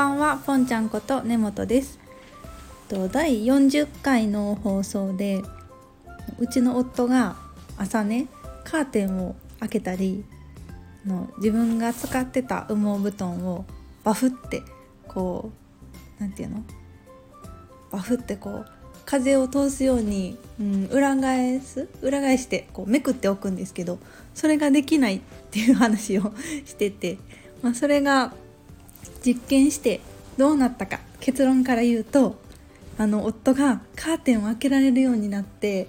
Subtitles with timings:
[0.00, 1.98] ばんはぽんちゃんこと根本です。
[3.12, 5.42] 第40回の放送で
[6.38, 7.36] うちの夫が
[7.76, 8.26] 朝ね
[8.64, 10.24] カーテンを開けたり
[11.04, 13.66] の自分が使ってた羽毛布団を
[14.02, 14.62] バフって
[15.06, 15.52] こ
[16.18, 16.64] うなんていうの？
[17.90, 18.66] バフってこう
[19.04, 21.90] 風を通すように、うん、裏返す？
[22.00, 23.98] 裏返してこうめくっておくんですけど
[24.32, 25.20] それができないっ
[25.50, 26.32] ていう話を
[26.64, 27.18] してて、
[27.60, 28.32] まあ、それが
[29.24, 30.00] 実験して
[30.36, 32.40] どうなったか結論から言うと
[32.98, 35.88] あの夫がカーテンを開けられるようになって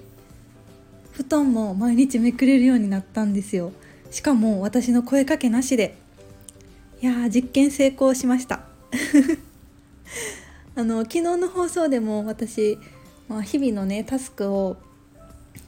[1.11, 3.73] 布団も毎日めくれるようになったんですよ。
[4.11, 5.97] しかも私の声かけなしで。
[7.01, 8.61] いやー実験成功しました。
[10.75, 12.77] あの昨日の放送でも私
[13.31, 14.75] まあ、日々のねタスクを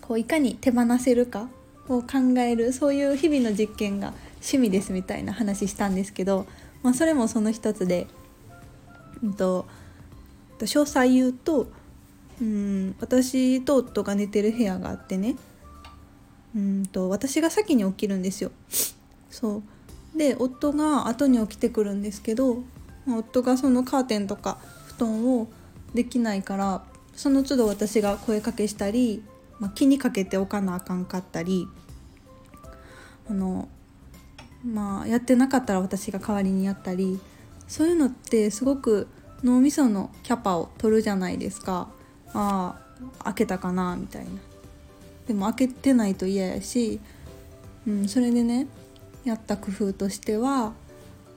[0.02, 1.48] こういかに手放せるか
[1.88, 6.46] を考えるそういう日々の実験が趣味ですみたいな話したんですけど、
[6.84, 8.08] まあ、それもその一つで、
[9.24, 9.66] うんと、
[10.60, 11.68] 詳細言うと
[12.42, 15.36] うん私と夫が寝てる部屋があってね
[16.56, 18.52] うんと私が先に起きるんですよ。
[19.30, 19.64] そ
[20.16, 22.64] うで夫が後に起きてくるんですけど
[23.08, 24.60] 夫がそのカーテンとか
[24.98, 25.48] 布団を
[25.96, 26.84] できないから
[27.16, 29.24] その都度私が声かけしたり、
[29.60, 31.68] まあ、気にかけておかなあかんかったり
[33.30, 33.68] あの
[34.64, 37.20] まあやってなかったら私が代わりにやったり
[37.68, 39.08] そういうのってすごく
[39.44, 41.90] 脳みそのキャパを取るじゃないですか。
[42.34, 42.80] あ
[43.20, 44.32] あ開けたかなみたいな。
[45.28, 47.00] でも開けてないと嫌やし、
[47.88, 48.68] うん、それでね
[49.24, 50.74] やった工夫としては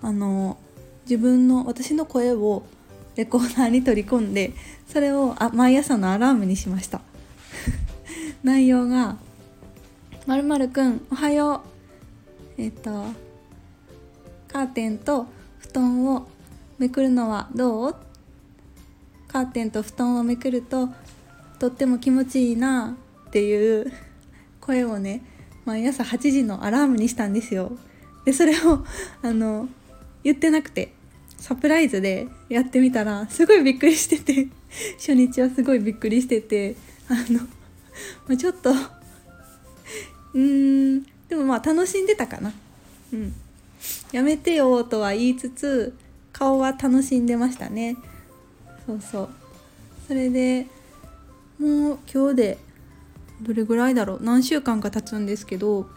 [0.03, 0.59] あの
[1.03, 2.65] 自分の私の声を
[3.17, 4.53] レコーダーに取り込んで
[4.87, 7.01] それをあ毎朝のアラームにしました。
[8.45, 9.17] 内容が
[10.27, 11.69] 「まるくんおはよう」
[12.59, 13.07] えっ、と
[14.49, 15.27] カーテンと
[15.59, 16.27] 布団を
[16.79, 17.97] めくるのはどう？
[19.29, 20.89] カーテンと布団をめくると
[21.59, 22.97] とっても気持ちいいな
[23.29, 23.93] っていう
[24.61, 25.23] 声をね
[25.65, 27.73] 毎朝8時のアラームにしたんですよ。
[28.25, 28.85] でそれを
[29.23, 29.69] あの
[30.25, 30.93] 言ってなくて
[31.39, 34.49] サプライズでやってみたらすごいびっくりしてて
[34.97, 36.77] 初日はすごいびっくりしてて
[37.09, 37.15] あ
[38.29, 38.71] の、ちょっと
[40.35, 42.53] うーんでもまあ楽しんでたかな。
[43.13, 43.35] うん。
[44.13, 45.95] やめてよとは言いつつ
[46.33, 47.97] 顔は楽しんでましたね。
[48.87, 49.29] そうそう。
[50.07, 50.67] それで
[51.59, 52.59] もう今日で
[53.43, 54.23] どれぐらいだろう。
[54.23, 55.89] 何週間か経つんですけど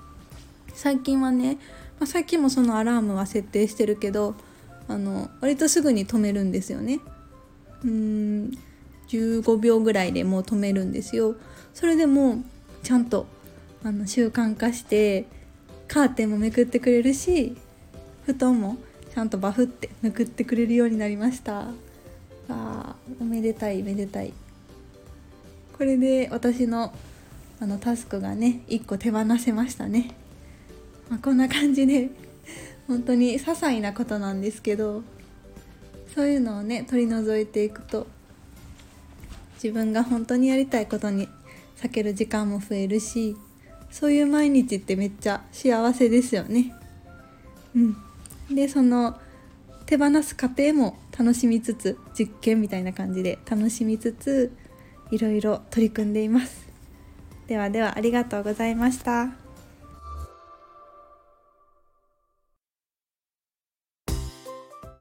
[0.73, 1.55] 最近はね、
[1.99, 4.35] まあ、最近もそのアラームは設定してるけど
[4.87, 6.99] あの割とすぐに止めるんですよね。
[7.83, 8.51] うん。
[9.09, 11.35] 15秒ぐらいでもう止めるんですよ。
[11.73, 12.43] それでも
[12.83, 13.25] ちゃんと
[13.83, 15.25] あの習慣化して
[15.87, 17.55] カーテンもめくってくれるし
[18.25, 18.77] 布団も
[19.13, 21.67] ちゃんとバフってめくってくれるようになりました。
[22.47, 24.33] あおめでたいめでたい。
[25.77, 26.93] これで私の
[27.61, 30.11] あのタスクがね1個手放せましたね、
[31.09, 32.09] まあ、こんな感じで
[32.87, 35.03] 本当に些細なことなんですけど
[36.15, 38.07] そういうのをね取り除いていくと
[39.55, 41.27] 自分が本当にやりたいことに
[41.81, 43.35] 避ける時間も増えるし
[43.91, 46.73] そういう毎日ってめっちゃ幸せですよね。
[47.75, 49.19] うん、でその
[49.85, 54.51] 手放す過程も楽しみつつ実験みたいな感じで楽しみつつ
[55.11, 56.67] いろいろ取り組んでいます。
[57.47, 59.48] ではではありがとうございました。